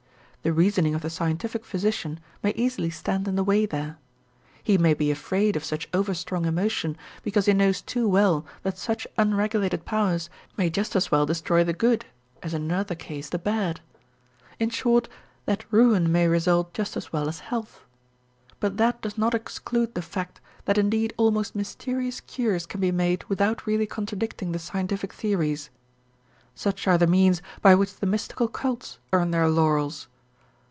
[0.43, 3.99] The reasoning of the scientific physician may easily stand in the way there.
[4.63, 9.05] He may be afraid of such overstrong emotion because he knows too well that such
[9.19, 12.05] unregulated powers may just as well destroy the good
[12.41, 13.81] as in another case the bad;
[14.59, 15.07] in short,
[15.45, 17.85] that ruin may result just as well as health.
[18.59, 23.23] But that does not exclude the fact that indeed almost mysterious cures can be made
[23.25, 25.69] without really contradicting the scientific theories.
[26.55, 30.07] Such are the means by which the mystical cults earn their laurels.